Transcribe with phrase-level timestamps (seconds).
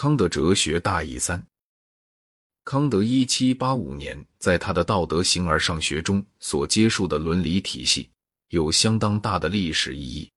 [0.00, 1.46] 康德哲学大义三。
[2.64, 8.08] 康德一七八五年在他的《道德形而上学》中所接受的伦理体系
[8.48, 10.32] 有相当大的历史意义。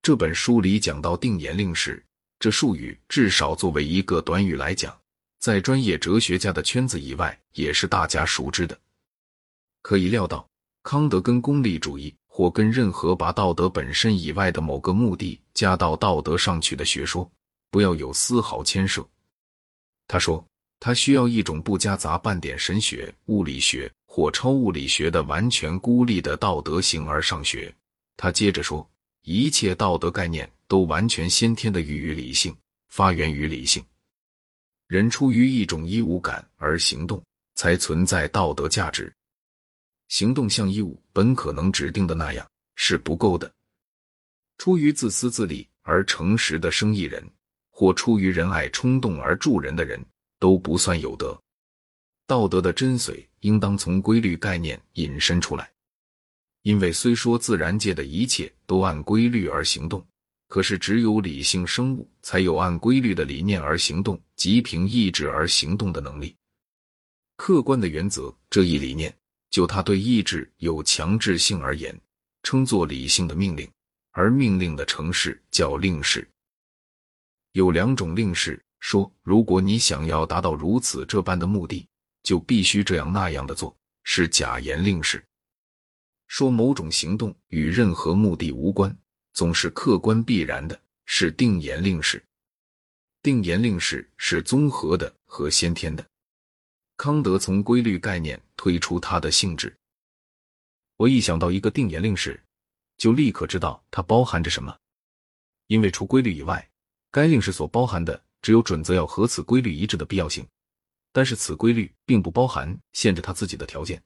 [0.00, 2.00] 这本书里讲到定言令时，
[2.38, 4.96] 这术语至少作为一个短语来讲，
[5.40, 8.78] 在专业哲学家的圈子以外也是大家熟知的。
[9.82, 10.48] 可以料到，
[10.84, 17.28] 康德跟功利主义或跟任何把道德本身以外的某个目的加到道德上去的学说，
[17.70, 19.06] 不要有丝毫牵涉。
[20.06, 20.44] 他说。
[20.80, 27.74] 他需要一种不夹杂半点神学、物理学或超物理学的完全孤立的道德形而上学。
[28.16, 28.88] 他接着说，
[29.22, 32.56] 一切道德概念都完全先天的寓于理性，
[32.90, 33.84] 发源于理性。
[34.86, 37.20] 人出于一种义务感而行动，
[37.56, 39.12] 才存在道德价值。
[40.06, 43.52] 行动像义务本可能指定的那样是不够的。
[44.58, 47.28] 出于自私自利而诚实的生意人，
[47.78, 50.04] 或出于仁爱冲动而助人的人。
[50.40, 51.36] 都不算有德，
[52.24, 55.68] 道德的真髓应当从规律概念引申出来。
[56.62, 60.06] 因为虽说自然界的一切都按规律而行动，
[60.46, 66.36] 可是只有理性生物才有按规律的理念而行动，即凭意志而行动的能力。
[67.36, 69.12] 客观的原则这一理念，
[69.50, 72.00] 就它对意志有强制性而言，
[72.44, 73.68] 称作理性的命令，
[74.12, 76.24] 而命令的程式叫令式。
[77.52, 78.62] 有两种令式。
[78.80, 81.88] 说，如果你想要达到如此这般的目的，
[82.22, 85.24] 就必须这样那样的做，是假言令式。
[86.28, 88.96] 说某种行动与任何目的无关，
[89.32, 92.22] 总是客观必然的，是定言令式。
[93.20, 96.06] 定言令式是综合的和先天的。
[96.96, 99.76] 康德从规律概念推出它的性质。
[100.96, 102.40] 我一想到一个定言令式，
[102.96, 104.76] 就立刻知道它包含着什么，
[105.66, 106.68] 因为除规律以外，
[107.10, 108.22] 该令式所包含的。
[108.40, 110.46] 只有准则要和此规律一致的必要性，
[111.12, 114.00] 但是此规律并不包含限制它自己的条件，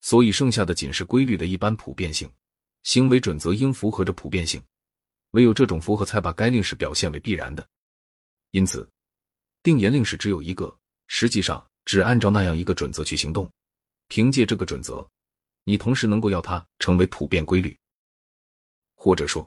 [0.00, 2.28] 所以剩下的仅是规律的一般普遍性。
[2.82, 4.60] 行为准则应符合着普遍性，
[5.32, 7.68] 唯有这种符合才把该令式表现为必然的。
[8.52, 8.88] 因此，
[9.62, 10.74] 定言令式只有一个，
[11.08, 13.48] 实际上只按照那样一个准则去行动，
[14.08, 15.06] 凭借这个准则，
[15.64, 17.78] 你同时能够要它成为普遍规律，
[18.94, 19.46] 或者说，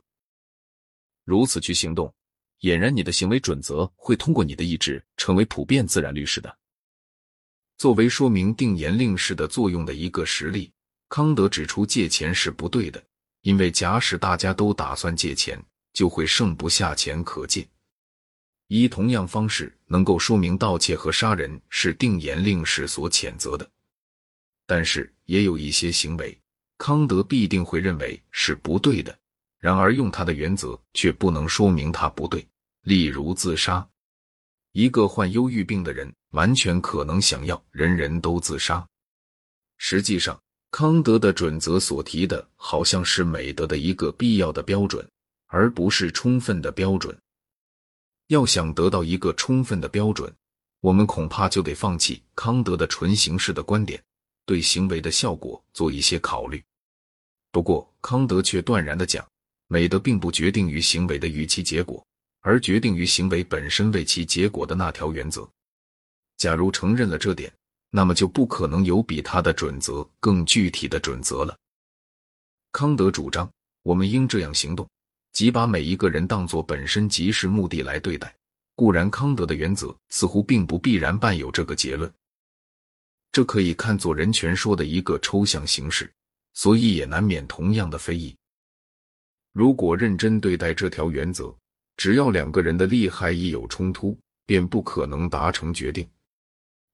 [1.23, 2.13] 如此去行动。
[2.61, 6.57] 俨然，你的行为准则会通过你的意志成为普遍自然律式的。
[7.77, 10.71] 作为说明定言令式的作用的一个实例，
[11.09, 13.03] 康德指出借钱是不对的，
[13.41, 15.61] 因为假使大家都打算借钱，
[15.93, 17.67] 就会剩不下钱可借。
[18.67, 23.69] 以同样方式能够说明盗窃和杀人是定言令式所谴责的，
[24.65, 26.35] 但是也有一些行为，
[26.77, 29.15] 康德必定会认为是不对的。
[29.65, 32.47] 然而，用他的原则却不能说明他不对。
[32.83, 33.83] 例如自杀，
[34.73, 38.87] 一个患忧郁病的人完全可能想要人人都自杀。
[39.79, 40.39] 实际上，
[40.69, 45.03] 康德的准则所提的好像是美德的一个必要的标准，
[45.47, 47.17] 而不是充分的标准。
[48.27, 50.31] 要想得到一个充分的标准，
[50.79, 53.99] 我们恐怕就得放弃康德的纯形式的观点，
[54.45, 56.63] 对行为的效果做一些考虑。
[57.51, 59.27] 不过，康德却断然的讲。
[59.67, 62.05] 美德并不决定于行为的预期结果，
[62.41, 65.47] 而决定于行为本身为其结果的那条原则。
[66.37, 67.51] 假如承认了这点，
[67.89, 71.57] 那么就不可能有比他的准则更具体的准则了。
[72.71, 73.49] 康德主张，
[73.83, 74.87] 我们应这样行动，
[75.31, 78.35] 即把每一个人当作本身即是目的来对待。
[78.75, 82.13] 固然，康德的原则似乎并不必然伴有这个结论，
[83.31, 86.11] 这可以看作人权说的一个抽象形式，
[86.53, 88.35] 所以也难免同样的非议。
[89.55, 91.55] 如果认真对待这条原则，
[91.95, 96.05] 只要两个人的利害一有冲突，便不可能达成决定。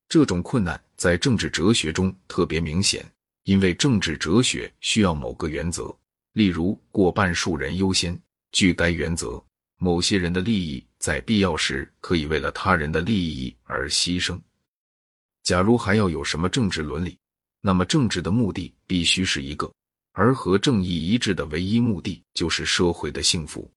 [0.07, 3.03] 这种困难在政治哲学中特别明显，
[3.45, 5.91] 因为政治哲学需要某个原则，
[6.33, 8.15] 例如过半数人优先。
[8.51, 9.43] 据该原则，
[9.79, 14.39] 某些人的利益在必要时可以为了他人的利益而牺牲。
[15.41, 17.17] 假如还要有什么政治伦理，
[17.59, 19.73] 那么政治的目的必须是一个。
[20.13, 23.69] 而和正义一致的唯一目的就是社会的幸福。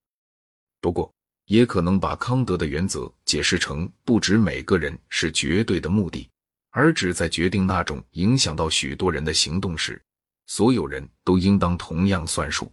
[0.80, 1.12] 不过，
[1.46, 6.28] 也可能把康德的原则解释成不止每个人是绝对的目的，
[6.70, 10.02] 而只在决定那种影响到许多人的行动时，
[10.46, 12.70] 所有人都应当同样算数。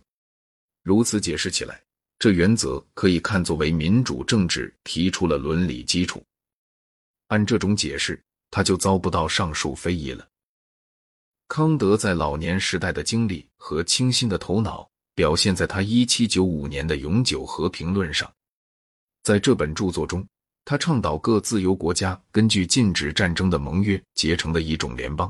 [0.84, 1.81] 如此解释起来，
[2.18, 6.24] 这原则可以看作为民主政治提出了伦理基础。
[7.28, 10.28] 按这种解释，他就遭不到上述非议了。
[11.53, 18.31] 康德在老年时代的经历和清新的头脑表现在他一七九五年的《永久和平论》上。
[19.21, 20.25] 在这本著作中，
[20.63, 25.30] 他他倡导各自由国家根据禁止战争的盟约结成的一种联邦。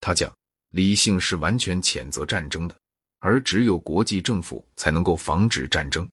[0.00, 0.34] 他讲，
[0.70, 2.74] 理性是完全谴责战争的，
[3.18, 6.08] 而只有国际政府才能够防止战争。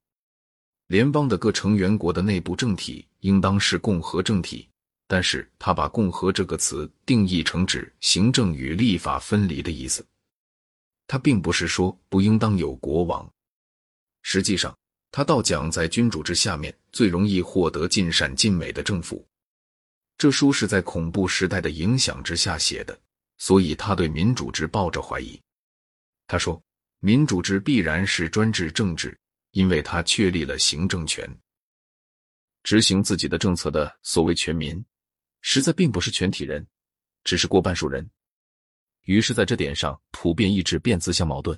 [0.87, 4.67] 联邦的各成员国的内部政体应当是共和政体，
[5.07, 10.05] 但是他把“共和”这个词定义成指行政与立法分离的意思。
[11.07, 13.31] 他并不是说不应当有国王，
[14.21, 14.75] 实际上。
[15.11, 19.25] 他倒讲，在君主制下面最容易获得尽善尽美的政府。
[20.17, 22.99] 这书是在恐怖时代的影响之下写的，
[23.37, 25.39] 所以他对民主制抱着怀疑。
[26.27, 26.61] 他说，
[26.99, 29.17] 民主制必然是专制政治，
[29.51, 31.25] 因为他确立了行政权，
[32.63, 34.83] 执行自己的政策的所谓全民，
[35.47, 36.65] 实在并不是全体人，
[37.23, 38.09] 只是过半数人。
[39.03, 41.55] 于是，在这点上，普遍意志便自相矛盾，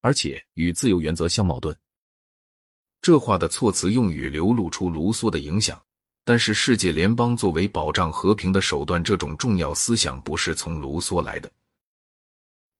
[0.00, 1.76] 而且与自由原则相矛盾。
[3.02, 5.80] 这话的措辞用语流露出卢梭的影响，
[6.24, 11.52] 但是世界联邦作为保障和平的手段这种重要思想不是从卢梭来的。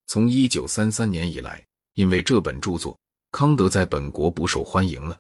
[0.07, 1.63] 从一九三三年以来，
[1.93, 2.99] 因为这本著作，
[3.33, 5.19] 康德在本国不受欢迎了。